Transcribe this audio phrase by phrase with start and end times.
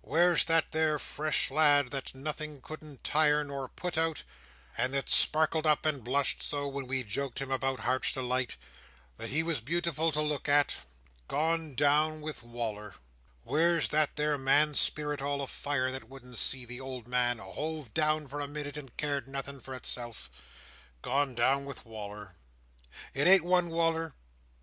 [0.00, 4.22] Where's that there fresh lad, that nothing couldn't tire nor put out,
[4.74, 8.56] and that sparkled up and blushed so, when we joked him about Heart's Delight,
[9.18, 10.78] that he was beautiful to look at?
[11.28, 12.94] Gone down with Wal"r.
[13.44, 18.28] Where's that there man's spirit, all afire, that wouldn't see the old man hove down
[18.28, 20.30] for a minute, and cared nothing for itself?
[21.02, 22.34] Gone down with Wal"r.
[23.12, 24.14] It ain't one Wal"r.